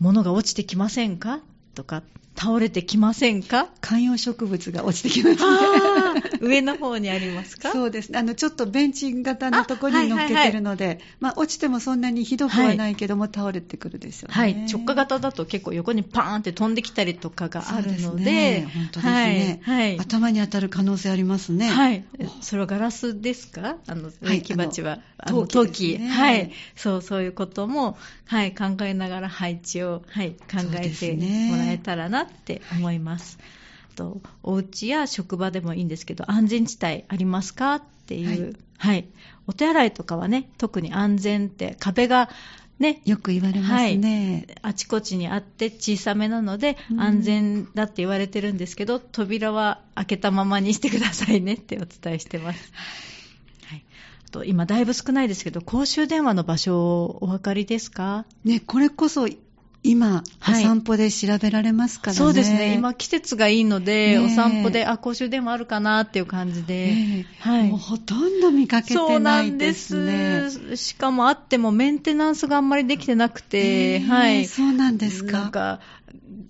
[0.01, 1.41] 物が落ちてきませんか？
[1.75, 2.03] とか、
[2.37, 3.69] 倒れてきませんか？
[3.81, 6.12] 観葉植物が落ちてきますね。
[6.41, 7.71] 上の方にありますか？
[7.73, 8.19] そうですね。
[8.19, 14.35] あの、ちょっとベンチ型のところに乗っけてるので、はいはいはい、まあ、落ちてもそんなにひどくはないけども、はい、倒れてくるですよね。
[14.35, 14.55] はい。
[14.67, 19.99] 直下型だと結構横にパーンって飛んできたりとかがあるので、本当ですね、はい。
[19.99, 21.69] 頭に当たる可能性ありますね。
[21.69, 22.05] はい。
[22.41, 23.77] それはガラスですか？
[23.87, 24.99] あの、植木鉢は。
[25.27, 26.51] 陶器、ね、はい。
[26.77, 31.13] そう、そういうことも、はい、考えながら配置を、はい、考えて
[31.51, 33.39] もらえたらなって思います。
[33.93, 39.09] とお家や職場でもいいんですけど安全地帯ありますかっていう、はい、はい、
[39.47, 42.29] お手洗いとかはね特に安全って壁が
[42.79, 52.73] ね、よく言われますね、はい、あちこちにあって小さめなので安全だって言われてるんですけど、うん、扉は開けたままにしてくださいねってお伝えしてます。
[53.67, 53.85] はい、
[54.27, 58.25] あと今だいぶ少ないですけど公衆電話の場所お分かりですか？
[58.45, 59.29] ねこれこそ
[59.85, 70.13] 今、お散歩で調べられますからね、そうですね、今、季節がいいので、お散歩で、あ公衆電話あるかなっていう感じで、はい、もうほとんど見かけてないですね。
[70.51, 70.85] そうなんです。
[70.85, 75.33] しかもあっても、メンテナンスがあんまりできてなくて、はい、そうなんですか。
[75.33, 75.81] なんか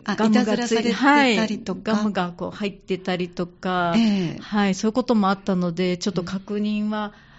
[0.05, 3.95] ガムがついてたりとか、はい、ガムがこう入ってたりとか、
[4.41, 7.32] はい、そういうこともあったので、ちょっと確認は、うん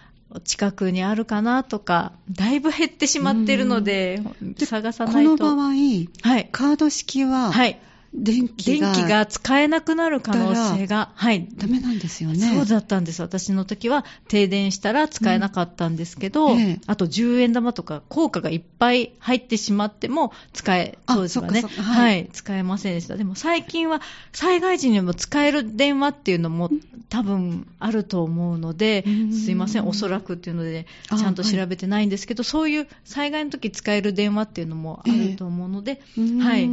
[0.44, 4.22] 近くにあるかなとか、だいぶ減ってしまってるので、
[4.58, 5.38] 探さないと。
[5.38, 7.80] この場合、はい、カード式は、はい、
[8.16, 11.48] 電気が電気が使えなくなる可能性が、はい。
[11.56, 12.56] ダメなんですよね。
[12.56, 13.22] そうだったんです。
[13.22, 23.18] 私の時は停電したら使えなかったんですけど、うんええ、あと10円玉とか効果がいっぱい入ってしまっても使え、当時はね、はい、はい、使えませんでした。
[23.18, 26.70] でも最近は災害時にも使える電話っていうのも
[27.10, 36.70] 多分あると思うので、すいません、おそらくっていうので、ちゃんと調べてないんですけど、はい、そういう災害の時使える電話っていうのもあると思うので、えー、はい。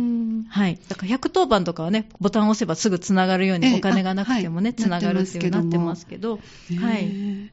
[0.49, 0.79] はい。
[0.89, 6.39] だから110番とかはね、ボタンを押せばすぐつながるように、お金がなくてもね、つながるっていうなってますけど、
[6.81, 7.51] はい。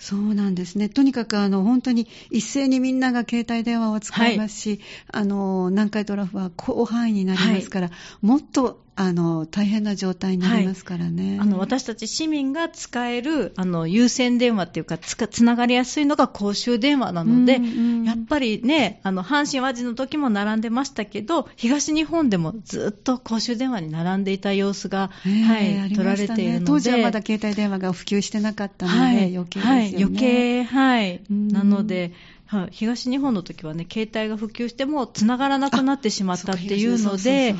[0.00, 0.88] そうなんですね。
[0.88, 4.80] とにかくあの本当に一斉にみんなが携帯電話を使いますし、
[5.12, 17.68] はい、あの南海トラフは広範囲になりますから、はい、もっとあの大変な状態になりますからね、はい、あの私たち市民が使えるあの有線電話っていうかつかつながりやすいのが公衆電話なので、うんう
[18.02, 32.12] ん、やっぱりねあの阪神・淡路の時も並んでましたけど東日本でもずっと公衆電話に並んでいた様子が、はい、取られているので当時はまだ携帯電話が普及してなかったので、はい、余計ですよね、はい、余計はいなので
[32.50, 37.54] はい、東日本の時はね、携帯が普及しても繋がらなくなってしまったっていうので、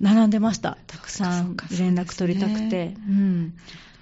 [0.00, 0.78] 並んでました。
[0.86, 2.94] たくさん連絡取りたくて。
[3.08, 3.54] うん。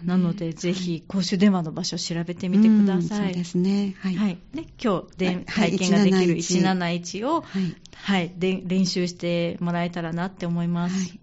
[0.04, 3.28] なので、ぜひ公衆電話の場所を調べてみてください。
[3.28, 3.96] そうですね。
[3.98, 4.14] はい。
[4.16, 11.08] はい、で今日で、体験ができる171を、はい、はい、で練習してもらえたらなって思います。
[11.08, 11.20] はい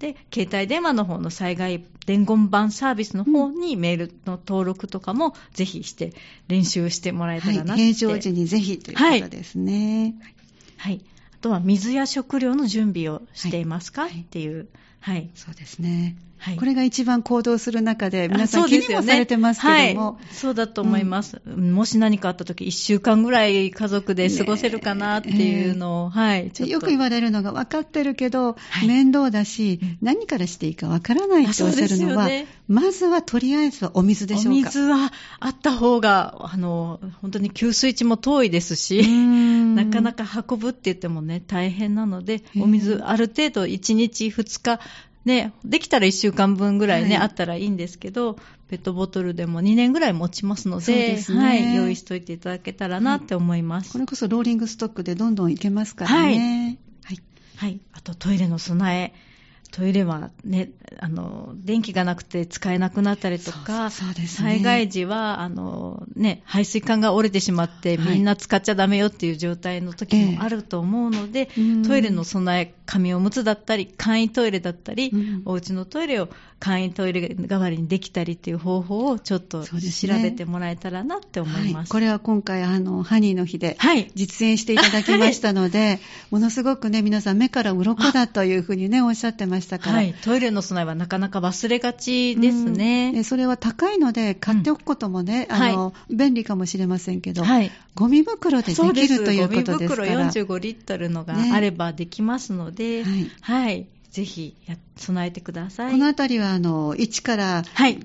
[0.00, 6.12] で、携帯電話の方の災害伝言板サービスの方にメールの登録とかもぜひして
[6.48, 10.16] 練習してもらえたらなって、はい、平常時にぜひということですね。
[10.20, 10.34] はい。
[10.76, 11.04] はい、
[11.34, 14.66] あとは水や食料の準備をしていますか、はい、っていう。
[14.98, 15.30] はい。
[15.36, 16.16] そうですね。
[16.40, 34.50] はい、これが一番行動する中で、皆さん気にもされてますけども、はい、そうだと思います、うん、もし何かあった時1週間ぐらい家族で過ごせるかなっていうのを、ね、はい、よく言われるのが、分かってるけど、はい、面倒だし、何からしていいか分からないっておっしゃるのは、ね、まずはとりあえずはお水でしょうか。
[34.50, 39.02] お水はあった方が、あの本当に給水地も遠いですし、
[39.74, 44.80] なかなか運ぶって言ってもね、大変なので、お水、ある程度1日、2日、
[45.24, 56.78] ね、できたら1週間分ぐらいね、はい、あったらいいんですけど、ペットボトルでも2年ぐらい持ちますので、でね、はい、用意しといていただけたらなって思います、はい、これこそローリングストックでどんどんいけますからね。
[57.04, 57.18] はい。
[57.56, 57.80] はい。
[57.92, 59.30] あとトイレの備え。
[59.70, 76.28] トイレはね、あの、電気がなくて使えなくなったりとか、そうそうね、災害時は、あの、ね、排水管が折れてしまって、みんな使っちゃダメよっていう状態の時もあると思うので、えー、トイレの備え、紙おむつだったり、簡易トイレだったり、うん、お家のトイレを
[76.58, 79.72] 簡易トイレ代わりにできたりっていう方法をちょっと調
[80.20, 81.74] べてもらえたらなって思います。
[81.74, 83.78] はい、これは今回、あの、ハニーの日で
[84.16, 86.00] 実演していただきましたので、 はい、
[86.32, 89.96] ものすごくね、皆さん目から鱗だというふうにね、おっしゃってましたから。
[89.98, 93.12] はい、トイレの備えはなかなか忘れがちですね。
[93.14, 100.08] うん、それは高いので、買っておくこともね、うん、あの、便利かもしれませんけど、はい、ゴミ袋でできるということですから。
[100.16, 105.92] ゴミ袋45リットルのがあればできますので、ね、はい、はいぜひや備えてください。
[105.92, 108.00] このあたりは、あの、1から、はい。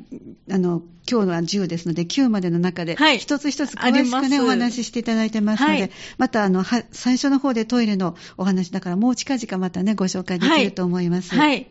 [0.52, 3.18] あの、今日のは10ですので、9までの中で、はい。
[3.18, 11.36] 一つ一つ詳しくね、お話ししていただいてますので、はい、また、あの、は、最初の方でトイレのお話だから、もう近々またね、ご紹介できると思います。
[11.36, 11.68] はい、はい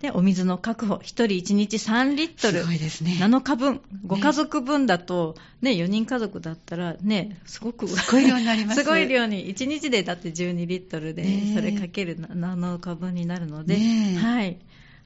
[0.00, 2.60] で、お水の確保、1人1日3リットル。
[2.60, 3.16] すごいですね。
[3.20, 3.80] 7日分。
[4.06, 7.88] ご家族分だと、ね、4人家族だったら、ね、すごく。
[7.88, 8.80] すごい量になります。
[8.82, 9.52] すごい量に。
[9.52, 14.58] 1日でだって12リットルで、それかける7日分になるので、はい。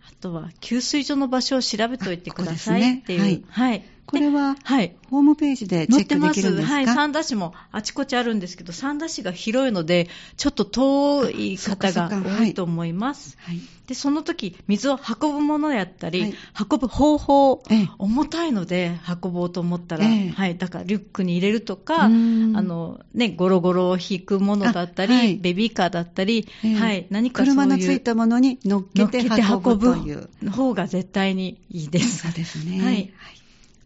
[0.09, 3.23] あとは、給水所の場所を調べておいてくださいっていう。
[3.23, 3.45] ね、はい。
[3.49, 6.75] はいこれは、はい、ホームページでチェックできるんですか？
[6.75, 13.37] はい、三田市もあちこちあるんですけど、三田市が広いので、ちょっっと遠い方が多いと思います。
[13.41, 16.35] はい、で、その時、水を運ぶものやったり、はい、
[16.71, 26.47] 運ぶ方法、ええ、重たいので運ぼうと思ったら、え、はい、だからリュックに入れるとか、あの、ね、ゴロゴロを引くものだったり、はい、ベビーカーだったり、
[26.79, 30.29] はい、何かそういう車のついたものに乗っけて運ぶという。
[30.51, 32.19] 方が絶対にいいです。
[32.19, 32.83] そうですね。
[32.85, 33.13] はい。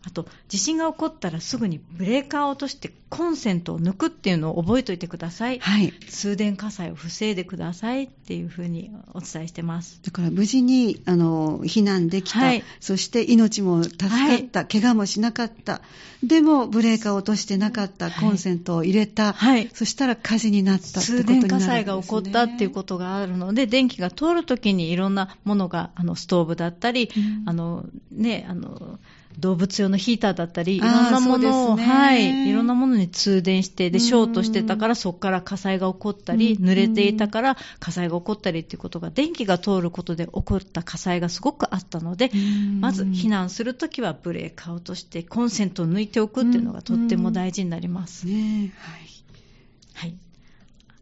[0.07, 5.59] あと、地震が起こったらすぐにブレーカーを落としてコンセントを抜くっていうのを覚えておいてください。
[5.59, 5.93] はい。
[6.09, 10.01] 通電火災を防いでくださいっていうふうにお伝えしてます。
[10.05, 12.39] だから無事に、あの、避難できた。
[12.39, 14.09] はい、そして命も助かっ
[14.53, 14.61] た。
[14.61, 15.83] はい、怪我もしなかった。
[16.23, 18.13] でも、ブレーカーを落としてなかった。
[18.13, 19.33] コンセントを入れた。
[19.33, 19.69] はい。
[19.75, 29.01] そしたら火事になったってことになるんです、ね、通電火災が起こったっていうことがあるので、電気が通るときにいろんなものが、あの、ストーブだったり、うん、あの、ね、あの、
[29.39, 42.31] 動物用のヒーターだったり、いろんなものを、ね、はい、いろんなものに通電して、で、ショートしてたから、そこから火災が起こったり、濡れていたから火災が起こったりっていうことが、電気が通ることで起こった火災がすごくあったので、
[42.81, 48.27] まず避難するときはブレーカーを落として、コンセントを抜いておくっていうのがとっても大事になります。
[48.27, 49.17] ねはい。
[49.95, 50.26] はい。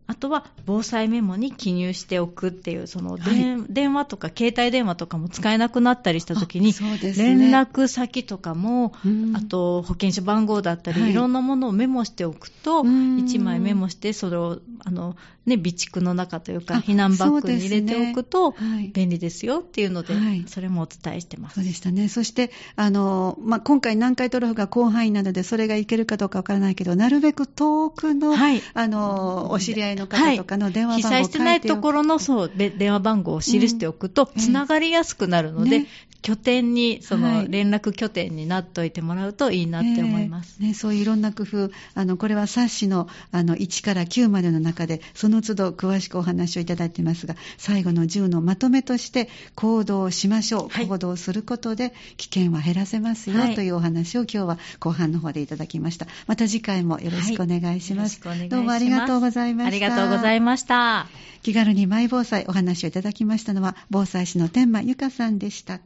[0.06, 8.92] あとは防災メモに記入しておくっていう、その、はい、電話とか携帯電話とかも使えなくなったりしたときに、ね、連絡先とかも、
[9.34, 15.16] あと保険証番号だったり、はい、いろんなものをメモしておくと、1枚メモして、それを、あの、
[15.46, 18.54] ね、備蓄の中というか、避難バッグに入れておくと、
[18.92, 21.56] 便利ですよっていうので、はい、それもお伝えしてます。
[21.56, 22.08] そうでしたね。
[22.08, 35.86] そして、あの、まあ、今回南海トラフが広範囲なので、それがいけるかどうかわからないけど、なるべく遠くの、はい、あの、お知り合いの方とかの電話番号を、はい、被災してないところの、そう、電話番号を記しておくと、つながりやすくなるので、ね、
[36.24, 40.58] 拠点に、その、連絡拠点になっておいてもらうといいなって思います。
[40.58, 50.68] ね、そういういろんな工夫、あの、これは冊子の、あの、1から9までの中で、その都度詳しくお話をいただいていますが、最後の10のまとめとして行動しましょう。
[50.68, 56.06] はい、行動することで危険は減らせますよ、はい、というお話を今日は後半の方でいただきました。
[56.26, 58.20] また次回もよろしくお願いします。
[58.26, 59.68] はい、どうもありがとうございました。
[59.68, 61.08] ありがとうございました。
[61.42, 65.80] 気軽にマイ防災お話をいただきましたのは、防災士の天満由香さんでした。